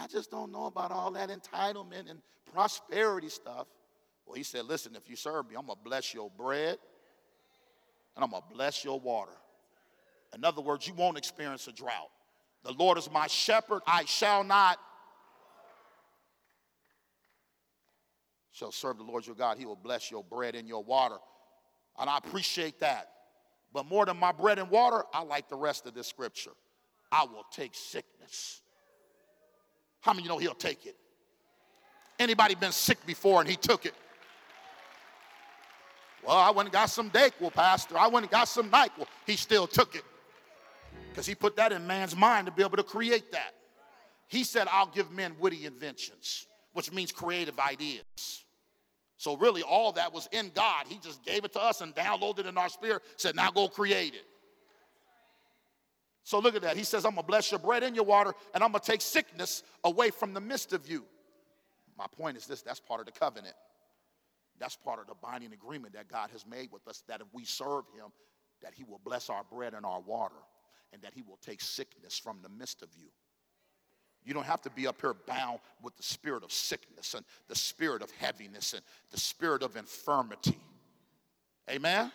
[0.00, 2.20] I just don't know about all that entitlement and
[2.52, 3.66] prosperity stuff.
[4.26, 6.78] Well, he said, Listen, if you serve me, I'm going to bless your bread
[8.16, 9.32] and I'm going to bless your water.
[10.34, 12.10] In other words, you won't experience a drought.
[12.64, 14.78] The Lord is my shepherd, I shall not.
[18.54, 19.58] Shall serve the Lord your God.
[19.58, 21.16] He will bless your bread and your water.
[21.98, 23.10] And I appreciate that.
[23.72, 26.52] But more than my bread and water, I like the rest of this scripture.
[27.10, 28.62] I will take sickness.
[30.00, 30.96] How many you know he'll take it?
[32.20, 33.94] Anybody been sick before and he took it?
[36.24, 37.98] Well, I went and got some Dayquil, Pastor.
[37.98, 39.06] I went and got some NyQuil.
[39.26, 40.04] He still took it.
[41.10, 43.54] Because he put that in man's mind to be able to create that.
[44.28, 48.43] He said, I'll give men witty inventions, which means creative ideas.
[49.16, 50.86] So, really, all that was in God.
[50.88, 53.68] He just gave it to us and downloaded it in our spirit, said, Now go
[53.68, 54.24] create it.
[56.24, 56.76] So, look at that.
[56.76, 58.90] He says, I'm going to bless your bread and your water, and I'm going to
[58.90, 61.04] take sickness away from the midst of you.
[61.96, 63.54] My point is this that's part of the covenant.
[64.58, 67.44] That's part of the binding agreement that God has made with us that if we
[67.44, 68.10] serve Him,
[68.62, 70.34] that He will bless our bread and our water,
[70.92, 73.08] and that He will take sickness from the midst of you.
[74.24, 77.54] You don't have to be up here bound with the spirit of sickness and the
[77.54, 80.58] spirit of heaviness and the spirit of infirmity.
[81.70, 82.10] Amen?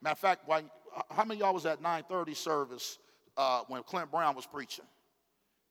[0.00, 0.64] Matter of fact, why,
[1.10, 2.98] how many y'all was at 930 service
[3.36, 4.86] uh, when Clint Brown was preaching?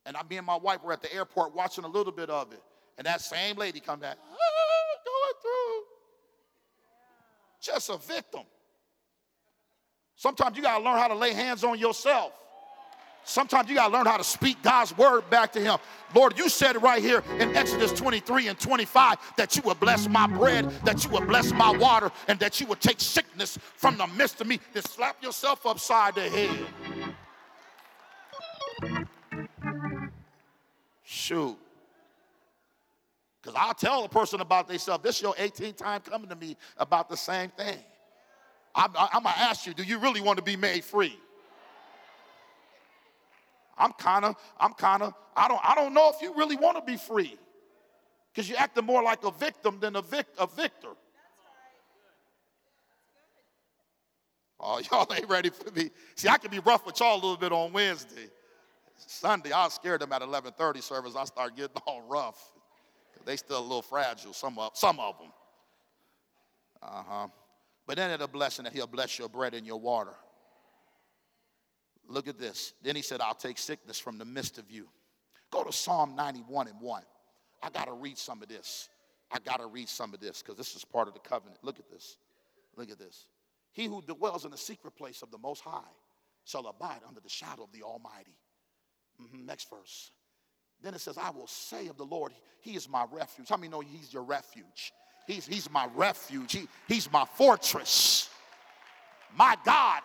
[0.06, 2.52] And I, me and my wife were at the airport watching a little bit of
[2.52, 2.62] it.
[2.96, 4.34] And that same lady come back, ah,
[5.04, 5.82] going through.
[7.60, 8.42] Just a victim.
[10.14, 12.32] Sometimes you got to learn how to lay hands on yourself.
[13.24, 15.78] Sometimes you got to learn how to speak God's word back to Him.
[16.14, 20.08] Lord, you said it right here in Exodus 23 and 25 that you would bless
[20.08, 23.96] my bread, that you would bless my water, and that you would take sickness from
[23.96, 24.60] the midst of me.
[24.72, 26.66] Then slap yourself upside the head.
[31.02, 31.56] Shoot.
[33.42, 36.56] Because I'll tell a person about themselves, this is your 18th time coming to me
[36.76, 37.78] about the same thing.
[38.74, 41.18] I'm, I'm going to ask you, do you really want to be made free?
[43.76, 46.76] I'm kind of, I'm kind of, I don't, I don't know if you really want
[46.76, 47.36] to be free.
[48.32, 50.88] Because you're acting more like a victim than a, vic, a victor.
[54.58, 55.90] Oh, y'all ain't ready for me.
[56.16, 58.28] See, I can be rough with y'all a little bit on Wednesday.
[58.96, 61.16] Sunday, I scared them at 11:30 service.
[61.16, 62.52] I start getting all rough.
[63.24, 65.32] They still a little fragile, some of, some of them.
[66.82, 67.28] Uh-huh.
[67.86, 70.14] But then it's a blessing that he'll bless your bread and your water.
[72.14, 72.74] Look at this.
[72.80, 74.86] Then he said, I'll take sickness from the midst of you.
[75.50, 77.02] Go to Psalm 91 and 1.
[77.60, 78.88] I got to read some of this.
[79.32, 81.58] I got to read some of this because this is part of the covenant.
[81.62, 82.18] Look at this.
[82.76, 83.26] Look at this.
[83.72, 85.80] He who dwells in the secret place of the Most High
[86.44, 88.36] shall abide under the shadow of the Almighty.
[89.20, 89.46] Mm-hmm.
[89.46, 90.12] Next verse.
[90.82, 93.48] Then it says, I will say of the Lord, He is my refuge.
[93.48, 94.92] How many know He's your refuge?
[95.26, 96.52] He's, he's my refuge.
[96.52, 98.28] He, he's my fortress.
[99.36, 100.02] My God,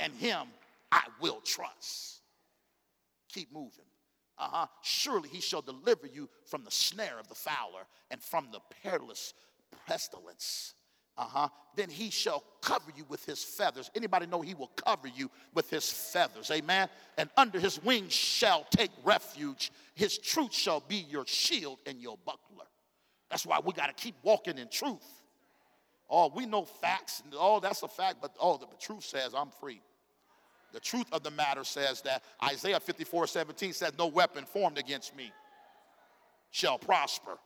[0.00, 0.48] and Him
[0.92, 2.20] I will trust.
[3.28, 3.84] Keep moving.
[4.38, 4.66] Uh-huh.
[4.82, 9.34] Surely he shall deliver you from the snare of the fowler and from the perilous
[9.86, 10.74] pestilence.
[11.18, 11.48] Uh-huh.
[11.76, 13.90] Then he shall cover you with his feathers.
[13.94, 16.50] Anybody know he will cover you with his feathers?
[16.50, 16.88] Amen.
[17.18, 19.70] And under his wings shall take refuge.
[19.94, 22.64] His truth shall be your shield and your buckler.
[23.30, 25.06] That's why we got to keep walking in truth.
[26.08, 29.80] Oh, we know facts, oh, that's a fact, but oh, the truth says I'm free.
[30.72, 35.16] The truth of the matter says that Isaiah 54 17 says, No weapon formed against
[35.16, 35.32] me
[36.50, 37.38] shall prosper.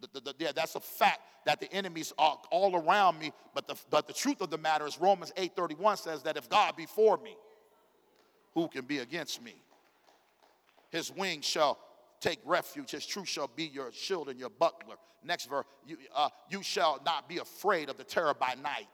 [0.00, 3.32] The, the, the, yeah, that's a fact that the enemies are all around me.
[3.54, 6.76] But the, but the truth of the matter is Romans 8:31 says that if God
[6.76, 7.36] be for me,
[8.54, 9.54] who can be against me?
[10.90, 11.78] His wings shall
[12.20, 12.90] take refuge.
[12.90, 14.96] His truth shall be your shield and your buckler.
[15.22, 18.88] Next verse, you, uh, you shall not be afraid of the terror by night,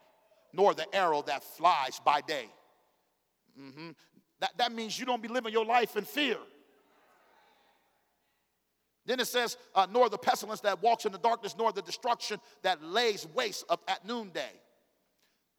[0.53, 2.49] nor the arrow that flies by day.
[3.61, 3.91] Mm-hmm.
[4.41, 6.37] That, that means you don't be living your life in fear.
[9.07, 12.41] Then it says, uh, nor the pestilence that walks in the darkness, nor the destruction
[12.63, 14.51] that lays waste of, at noonday.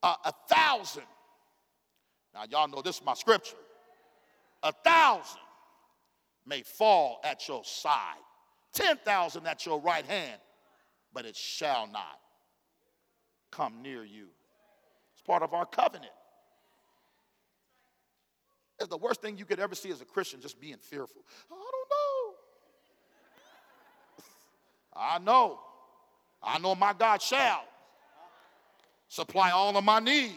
[0.03, 1.03] Uh, a thousand.
[2.33, 3.55] Now, y'all know this is my scripture.
[4.63, 5.39] A thousand
[6.45, 8.17] may fall at your side,
[8.73, 10.39] 10,000 at your right hand,
[11.13, 12.19] but it shall not
[13.51, 14.27] come near you.
[15.13, 16.11] It's part of our covenant.
[18.79, 21.21] It's the worst thing you could ever see as a Christian, just being fearful.
[21.51, 22.33] I don't know.
[24.95, 25.59] I know.
[26.43, 27.63] I know my God shall
[29.09, 30.33] supply all of my need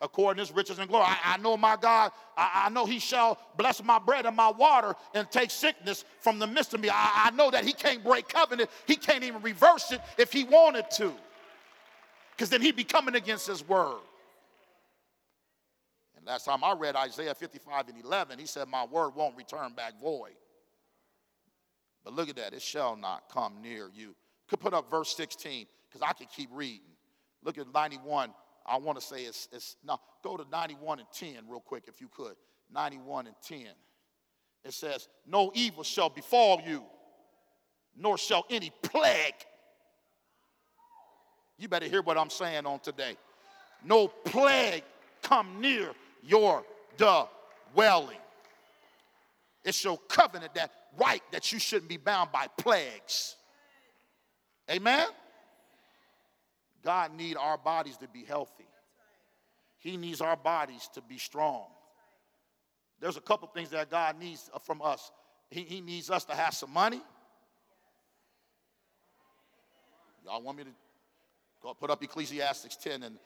[0.00, 1.06] according to his riches and glory.
[1.06, 4.50] I, I know my God, I, I, know he shall bless my bread and my
[4.50, 6.90] water and take sickness from the midst of me.
[6.90, 8.70] I, I know that he can't break covenant.
[8.86, 11.12] He can't even reverse it if he wanted to.
[12.32, 14.00] Because then he'd be coming against his word.
[16.26, 20.00] Last time I read Isaiah 55 and 11, he said, My word won't return back
[20.00, 20.34] void.
[22.04, 24.14] But look at that, it shall not come near you.
[24.48, 26.80] Could put up verse 16, because I could keep reading.
[27.44, 28.30] Look at 91.
[28.66, 32.00] I want to say it's, it's no, go to 91 and 10 real quick if
[32.00, 32.34] you could.
[32.72, 33.66] 91 and 10.
[34.64, 36.82] It says, No evil shall befall you,
[37.96, 39.34] nor shall any plague.
[41.56, 43.16] You better hear what I'm saying on today.
[43.84, 44.82] No plague
[45.22, 45.92] come near
[46.26, 46.64] your
[46.96, 48.18] dwelling.
[49.64, 53.36] It's your covenant that right that you shouldn't be bound by plagues.
[54.70, 55.06] Amen?
[56.84, 58.66] God needs our bodies to be healthy.
[59.78, 61.64] He needs our bodies to be strong.
[63.00, 65.10] There's a couple things that God needs uh, from us.
[65.50, 67.00] He, he needs us to have some money.
[70.24, 70.70] Y'all want me to
[71.62, 73.16] go put up Ecclesiastes 10 and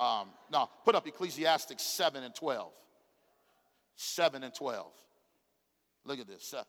[0.00, 2.72] um, no, put up Ecclesiastics 7 and 12.
[3.96, 4.86] 7 and 12.
[6.06, 6.54] Look at this.
[6.54, 6.64] Uh,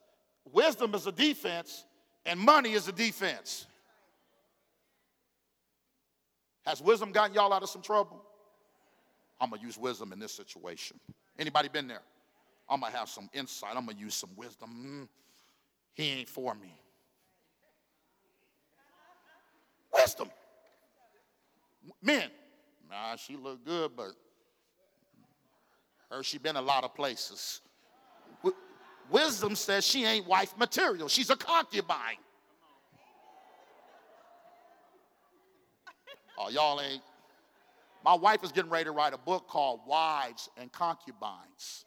[0.51, 1.86] wisdom is a defense,
[2.25, 3.67] and money is a defense.
[6.65, 8.21] Has wisdom gotten y'all out of some trouble?
[9.39, 10.99] I'm gonna use wisdom in this situation.
[11.39, 12.03] Anybody been there?
[12.69, 13.75] I'm gonna have some insight.
[13.75, 14.69] I'm gonna use some wisdom.
[14.86, 15.07] Mm,
[15.93, 16.77] he ain't for me.
[19.93, 20.29] Wisdom.
[22.01, 22.29] Men,
[22.92, 24.12] Nah, she looked good, but
[26.10, 27.62] her she been a lot of places.
[29.10, 31.08] Wisdom says she ain't wife material.
[31.08, 32.18] She's a concubine.
[36.38, 37.02] Oh, y'all ain't.
[38.04, 41.86] My wife is getting ready to write a book called Wives and Concubines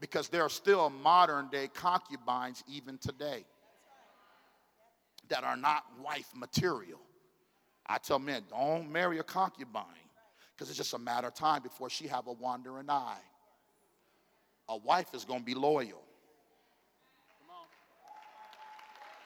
[0.00, 3.44] because there are still modern day concubines even today
[5.28, 7.00] that are not wife material.
[7.86, 10.03] I tell men, don't marry a concubine
[10.54, 13.18] because it's just a matter of time before she have a wandering eye.
[14.68, 16.02] A wife is going to be loyal.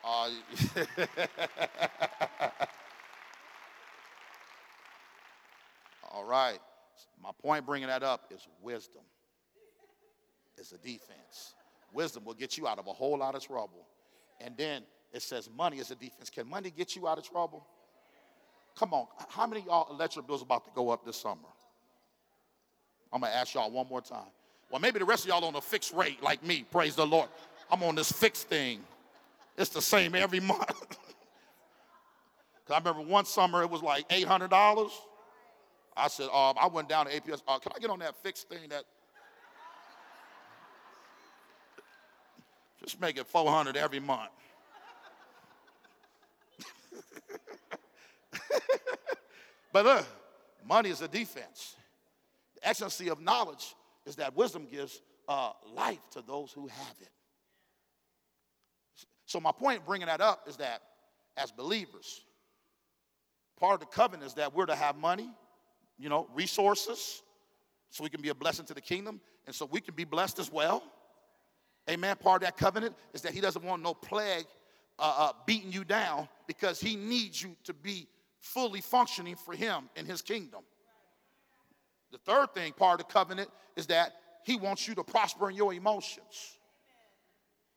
[0.04, 0.30] Uh,
[6.10, 6.58] all right.
[7.22, 9.02] My point bringing that up is wisdom.
[10.56, 11.54] It's a defense.
[11.92, 13.86] Wisdom will get you out of a whole lot of trouble.
[14.40, 16.30] And then it says money is a defense.
[16.30, 17.66] Can money get you out of trouble?
[18.78, 21.48] Come on, how many y'all electric bills about to go up this summer?
[23.12, 24.30] I'm gonna ask y'all one more time.
[24.70, 27.28] Well, maybe the rest of y'all on a fixed rate like me, praise the Lord.
[27.72, 28.80] I'm on this fixed thing.
[29.56, 30.68] It's the same every month.
[32.66, 34.90] Cause I remember one summer it was like $800.
[35.96, 38.48] I said, um, I went down to APS, uh, can I get on that fixed
[38.48, 38.84] thing that
[42.80, 44.30] just make it 400 every month.
[49.72, 50.06] but look,
[50.66, 51.76] money is a defense.
[52.54, 53.74] The excellency of knowledge
[54.06, 57.10] is that wisdom gives uh, life to those who have it.
[59.26, 60.80] So, my point bringing that up is that
[61.36, 62.22] as believers,
[63.60, 65.30] part of the covenant is that we're to have money,
[65.98, 67.22] you know, resources,
[67.90, 70.38] so we can be a blessing to the kingdom, and so we can be blessed
[70.38, 70.82] as well.
[71.88, 72.16] Amen.
[72.16, 74.46] Part of that covenant is that He doesn't want no plague
[74.98, 78.06] uh, uh, beating you down because He needs you to be
[78.48, 80.60] fully functioning for Him in His kingdom.
[82.10, 85.56] The third thing, part of the covenant, is that He wants you to prosper in
[85.56, 86.58] your emotions.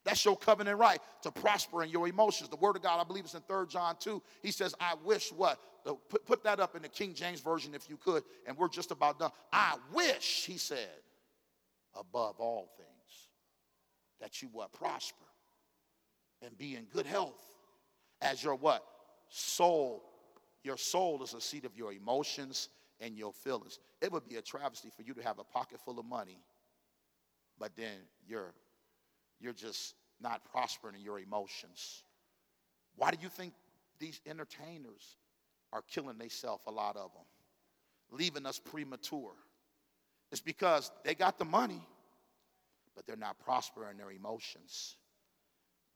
[0.04, 2.50] That's your covenant right to prosper in your emotions.
[2.50, 4.22] The word of God, I believe it's in 3 John 2.
[4.42, 5.60] He says, I wish what?
[6.10, 8.92] Put, put that up in the King James Version if you could, and we're just
[8.92, 9.32] about done.
[9.54, 10.90] I wish, he said,
[11.96, 13.30] above all things,
[14.20, 14.72] that you what?
[14.72, 15.26] Prosper
[16.42, 17.40] and be in good health
[18.22, 18.84] as your what?
[19.30, 20.04] Soul.
[20.64, 23.80] Your soul is a seat of your emotions and your feelings.
[24.02, 26.40] It would be a travesty for you to have a pocket full of money,
[27.60, 27.98] but then
[28.28, 28.54] you're
[29.40, 32.04] you're just not prospering in your emotions.
[32.96, 33.54] Why do you think
[34.00, 35.18] these entertainers
[35.74, 37.24] are killing themselves, a lot of them,
[38.12, 39.34] leaving us premature?
[40.32, 41.82] It's because they got the money,
[42.96, 44.96] but they're not prospering their emotions.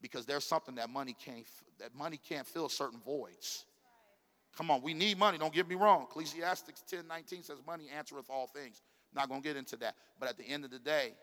[0.01, 1.45] Because there's something that money can't
[1.79, 3.65] that money can't fill certain voids.
[4.57, 6.03] Come on, we need money, don't get me wrong.
[6.03, 8.81] Ecclesiastes 10 19 says, Money answereth all things.
[9.13, 9.95] not gonna get into that.
[10.19, 11.13] But at the end of the day,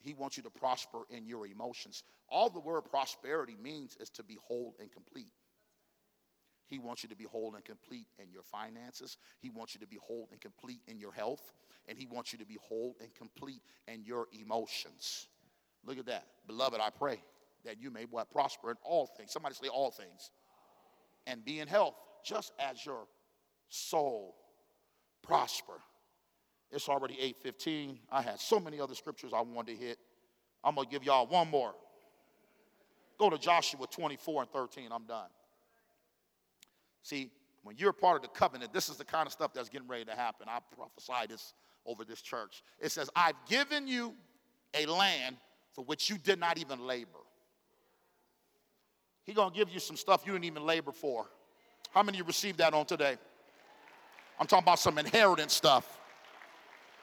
[0.00, 2.02] he wants you to prosper in your emotions.
[2.28, 5.32] All the word prosperity means is to be whole and complete.
[6.66, 9.18] He wants you to be whole and complete in your finances.
[9.40, 11.52] He wants you to be whole and complete in your health.
[11.86, 15.28] And he wants you to be whole and complete in your emotions.
[15.86, 16.26] Look at that.
[16.46, 17.20] Beloved, I pray
[17.64, 19.32] that you may what prosper in all things.
[19.32, 20.30] Somebody say all things.
[21.26, 21.94] And be in health,
[22.24, 23.06] just as your
[23.68, 24.34] soul
[25.22, 25.74] prosper.
[26.70, 27.14] It's already
[27.44, 27.98] 8:15.
[28.10, 29.98] I had so many other scriptures I wanted to hit.
[30.64, 31.74] I'm going to give y'all one more.
[33.18, 34.90] Go to Joshua 24 and 13.
[34.90, 35.28] I'm done.
[37.02, 37.30] See,
[37.62, 40.04] when you're part of the covenant, this is the kind of stuff that's getting ready
[40.06, 40.48] to happen.
[40.48, 41.54] I prophesy this
[41.86, 42.62] over this church.
[42.80, 44.14] It says, I've given you
[44.74, 45.36] a land
[45.72, 47.10] for which you did not even labor.
[49.24, 51.26] He's going to give you some stuff you didn't even labor for.
[51.94, 53.16] How many of you received that on today?
[54.40, 56.00] I'm talking about some inheritance stuff.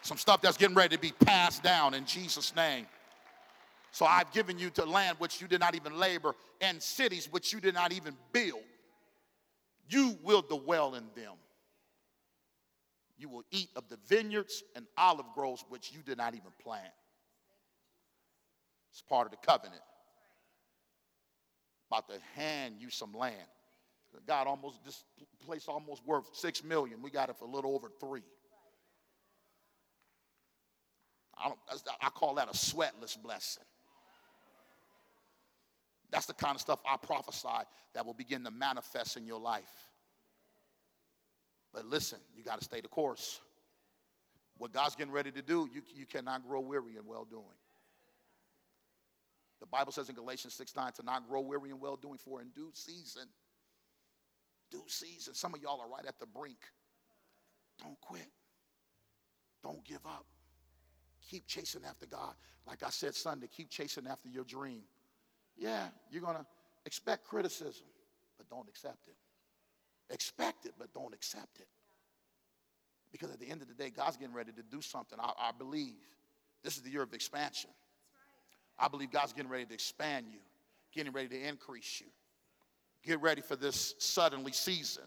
[0.02, 2.86] Some stuff that's getting ready to be passed down in Jesus' name.
[3.92, 7.54] So I've given you to land which you did not even labor, and cities which
[7.54, 8.64] you did not even build.
[9.90, 11.36] You will dwell in them.
[13.18, 16.84] You will eat of the vineyards and olive groves which you did not even plant.
[18.92, 19.82] It's part of the covenant.
[21.90, 23.38] About to hand you some land.
[24.28, 25.04] God almost, this
[25.46, 27.02] place almost worth six million.
[27.02, 28.24] We got it for a little over three.
[31.38, 31.52] I,
[32.02, 33.64] I call that a sweatless blessing.
[36.12, 37.48] That's the kind of stuff I prophesy
[37.94, 39.90] that will begin to manifest in your life.
[41.74, 43.40] But listen, you got to stay the course.
[44.58, 47.46] What God's getting ready to do, you, you cannot grow weary in well doing.
[49.62, 52.42] The Bible says in Galatians 6 9 to not grow weary in well doing, for
[52.42, 53.24] in due season,
[54.72, 56.60] due season, some of y'all are right at the brink.
[57.82, 58.28] Don't quit,
[59.64, 60.26] don't give up.
[61.30, 62.34] Keep chasing after God.
[62.68, 64.82] Like I said Sunday, keep chasing after your dream.
[65.58, 66.46] Yeah, you're going to
[66.86, 67.86] expect criticism,
[68.38, 69.16] but don't accept it.
[70.14, 71.68] Expect it, but don't accept it.
[73.12, 75.20] Because at the end of the day, God's getting ready to do something.
[75.22, 75.96] I, I believe
[76.64, 77.70] this is the year of expansion.
[78.80, 80.40] I believe God's getting ready to expand you,
[80.94, 82.08] getting ready to increase you.
[83.04, 85.04] Get ready for this suddenly season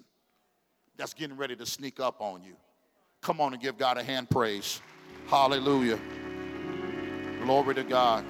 [0.96, 2.56] that's getting ready to sneak up on you.
[3.22, 4.80] Come on and give God a hand praise.
[5.28, 5.98] Hallelujah.
[7.42, 8.24] Glory to God.